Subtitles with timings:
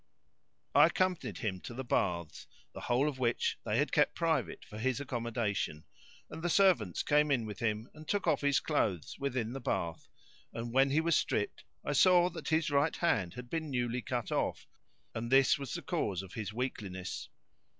[0.73, 4.65] [FN#574] I accompanied him to the baths, the whole of which they had kept private
[4.65, 5.85] for his accommodation;
[6.27, 10.09] and the servants came in with him and took off his clothes within the bath,
[10.53, 14.31] and when he was stripped I saw that his right hand had been newly cut
[14.31, 14.65] off,
[15.13, 17.29] and this was the cause of his weakliness.